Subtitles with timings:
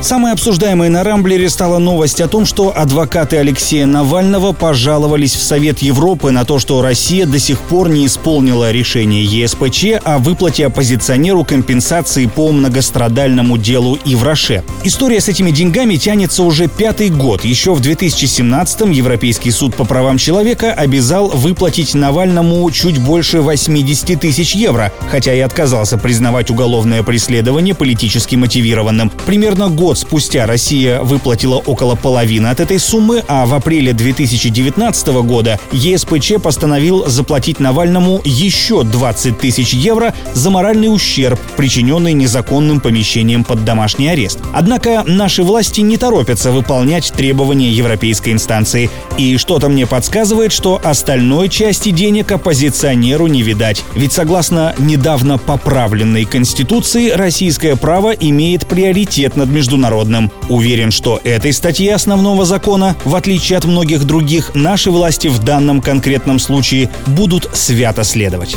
[0.00, 5.80] Самой обсуждаемой на Рамблере стала новость о том, что адвокаты Алексея Навального пожаловались в Совет
[5.80, 11.42] Европы на то, что Россия до сих пор не исполнила решение ЕСПЧ о выплате оппозиционеру
[11.42, 14.62] компенсации по многострадальному делу Ивраше.
[14.84, 17.44] История с этими деньгами тянется уже пятый год.
[17.44, 24.54] Еще в 2017-м Европейский суд по правам человека обязал выплатить Навальному чуть больше 80 тысяч
[24.54, 29.10] евро, хотя и отказался признавать уголовное преследование политически мотивированным.
[29.26, 35.06] Примерно год Год спустя Россия выплатила около половины от этой суммы, а в апреле 2019
[35.22, 43.44] года ЕСПЧ постановил заплатить Навальному еще 20 тысяч евро за моральный ущерб, причиненный незаконным помещением
[43.44, 44.40] под домашний арест.
[44.52, 48.90] Однако наши власти не торопятся выполнять требования европейской инстанции.
[49.16, 53.82] И что-то мне подсказывает, что остальной части денег оппозиционеру не видать.
[53.94, 60.30] Ведь согласно недавно поправленной Конституции, российское право имеет приоритет над международным международным.
[60.48, 65.80] Уверен, что этой статье основного закона, в отличие от многих других, наши власти в данном
[65.80, 68.56] конкретном случае будут свято следовать.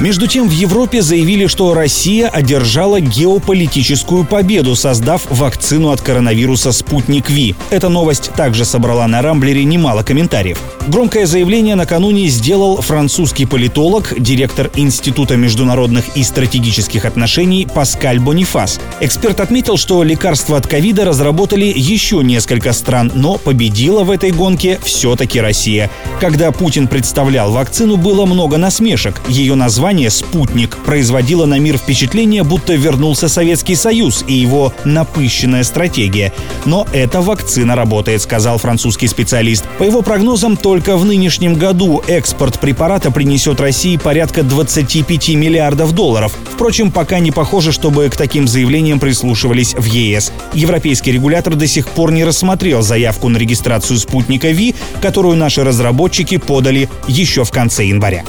[0.00, 7.28] Между тем, в Европе заявили, что Россия одержала геополитическую победу, создав вакцину от коронавируса «Спутник
[7.28, 7.54] Ви».
[7.68, 10.58] Эта новость также собрала на Рамблере немало комментариев.
[10.86, 18.80] Громкое заявление накануне сделал французский политолог, директор Института международных и стратегических отношений Паскаль Бонифас.
[19.00, 24.80] Эксперт отметил, что лекарства от ковида разработали еще несколько стран, но победила в этой гонке
[24.82, 25.90] все-таки Россия.
[26.22, 29.20] Когда Путин представлял вакцину, было много насмешек.
[29.28, 35.64] Ее название название «Спутник» производило на мир впечатление, будто вернулся Советский Союз и его напыщенная
[35.64, 36.32] стратегия.
[36.64, 39.64] Но эта вакцина работает, сказал французский специалист.
[39.78, 46.38] По его прогнозам, только в нынешнем году экспорт препарата принесет России порядка 25 миллиардов долларов.
[46.52, 50.32] Впрочем, пока не похоже, чтобы к таким заявлениям прислушивались в ЕС.
[50.54, 56.36] Европейский регулятор до сих пор не рассмотрел заявку на регистрацию спутника Ви, которую наши разработчики
[56.36, 58.24] подали еще в конце января.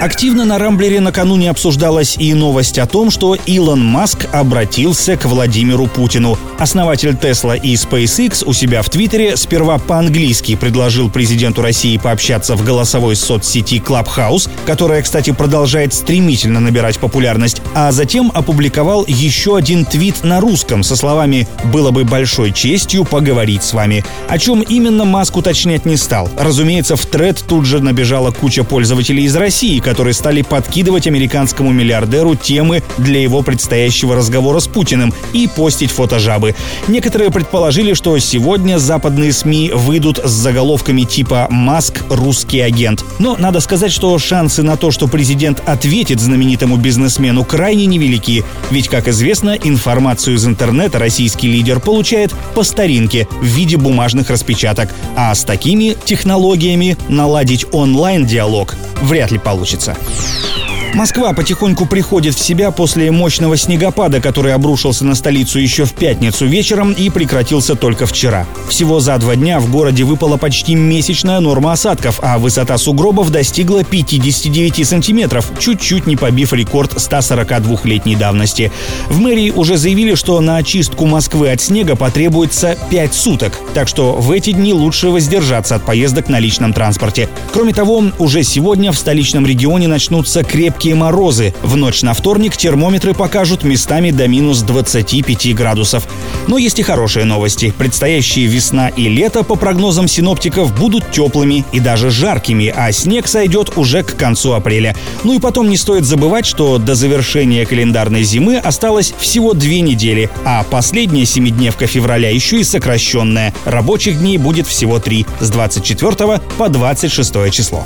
[0.00, 5.88] Активно на Рамблере накануне обсуждалась и новость о том, что Илон Маск обратился к Владимиру
[5.88, 6.38] Путину.
[6.58, 12.64] Основатель Тесла и SpaceX у себя в Твиттере сперва по-английски предложил президенту России пообщаться в
[12.64, 20.24] голосовой соцсети Clubhouse, которая, кстати, продолжает стремительно набирать популярность, а затем опубликовал еще один твит
[20.24, 24.02] на русском со словами «Было бы большой честью поговорить с вами».
[24.28, 26.30] О чем именно Маск уточнять не стал.
[26.38, 32.36] Разумеется, в тред тут же набежала куча пользователей из России, которые стали подкидывать американскому миллиардеру
[32.36, 36.54] темы для его предстоящего разговора с Путиным и постить фото жабы.
[36.86, 43.04] Некоторые предположили, что сегодня западные СМИ выйдут с заголовками типа «Маск– русский агент».
[43.18, 48.44] Но надо сказать, что шансы на то, что президент ответит знаменитому бизнесмену, крайне невелики.
[48.70, 54.90] Ведь, как известно, информацию из интернета российский лидер получает по старинке в виде бумажных распечаток.
[55.16, 59.38] А с такими технологиями наладить онлайн-диалог вряд ли
[59.80, 60.69] получится.
[60.94, 66.46] Москва потихоньку приходит в себя после мощного снегопада, который обрушился на столицу еще в пятницу
[66.46, 68.46] вечером и прекратился только вчера.
[68.68, 73.84] Всего за два дня в городе выпала почти месячная норма осадков, а высота сугробов достигла
[73.84, 78.72] 59 сантиметров, чуть-чуть не побив рекорд 142-летней давности.
[79.08, 84.14] В мэрии уже заявили, что на очистку Москвы от снега потребуется 5 суток, так что
[84.14, 87.28] в эти дни лучше воздержаться от поездок на личном транспорте.
[87.52, 91.52] Кроме того, уже сегодня в столичном регионе начнутся крепкие крепкие морозы.
[91.62, 96.08] В ночь на вторник термометры покажут местами до минус 25 градусов.
[96.46, 97.74] Но есть и хорошие новости.
[97.76, 103.76] Предстоящие весна и лето, по прогнозам синоптиков, будут теплыми и даже жаркими, а снег сойдет
[103.76, 104.96] уже к концу апреля.
[105.22, 110.30] Ну и потом не стоит забывать, что до завершения календарной зимы осталось всего две недели,
[110.46, 113.52] а последняя семидневка февраля еще и сокращенная.
[113.66, 117.84] Рабочих дней будет всего три– с 24 по 26 число.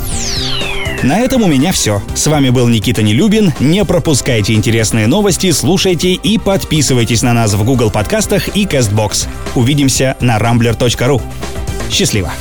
[1.04, 2.00] На этом у меня все.
[2.14, 3.52] С вами был Никита Нелюбин.
[3.60, 9.28] Не пропускайте интересные новости, слушайте и подписывайтесь на нас в Google подкастах и CastBox.
[9.54, 11.20] Увидимся на rambler.ru.
[11.90, 12.32] Счастливо!